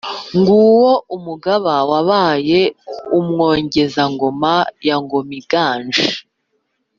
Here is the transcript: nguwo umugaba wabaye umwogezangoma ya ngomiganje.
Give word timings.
nguwo 0.37 0.91
umugaba 1.15 1.73
wabaye 1.89 2.61
umwogezangoma 3.19 4.53
ya 4.87 4.95
ngomiganje. 5.03 6.07